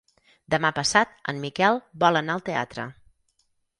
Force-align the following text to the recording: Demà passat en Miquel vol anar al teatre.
Demà 0.53 0.69
passat 0.77 1.11
en 1.33 1.41
Miquel 1.43 1.77
vol 2.05 2.21
anar 2.23 2.39
al 2.39 2.43
teatre. 2.49 2.87